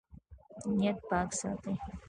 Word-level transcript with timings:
نیت 0.77 0.97
پاک 1.09 1.29
ساتئ 1.39 1.73